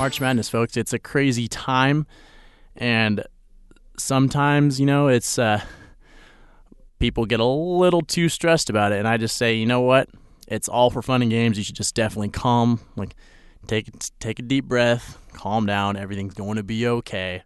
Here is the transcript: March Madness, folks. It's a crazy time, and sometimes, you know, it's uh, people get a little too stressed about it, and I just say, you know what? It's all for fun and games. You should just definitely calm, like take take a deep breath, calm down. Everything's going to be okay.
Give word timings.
March 0.00 0.18
Madness, 0.18 0.48
folks. 0.48 0.78
It's 0.78 0.94
a 0.94 0.98
crazy 0.98 1.46
time, 1.46 2.06
and 2.74 3.22
sometimes, 3.98 4.80
you 4.80 4.86
know, 4.86 5.08
it's 5.08 5.38
uh, 5.38 5.60
people 6.98 7.26
get 7.26 7.38
a 7.38 7.44
little 7.44 8.00
too 8.00 8.30
stressed 8.30 8.70
about 8.70 8.92
it, 8.92 8.98
and 8.98 9.06
I 9.06 9.18
just 9.18 9.36
say, 9.36 9.52
you 9.52 9.66
know 9.66 9.82
what? 9.82 10.08
It's 10.48 10.70
all 10.70 10.88
for 10.88 11.02
fun 11.02 11.20
and 11.20 11.30
games. 11.30 11.58
You 11.58 11.64
should 11.64 11.74
just 11.74 11.94
definitely 11.94 12.30
calm, 12.30 12.80
like 12.96 13.14
take 13.66 13.90
take 14.20 14.38
a 14.38 14.42
deep 14.42 14.64
breath, 14.64 15.18
calm 15.34 15.66
down. 15.66 15.98
Everything's 15.98 16.32
going 16.32 16.56
to 16.56 16.62
be 16.62 16.86
okay. 16.86 17.42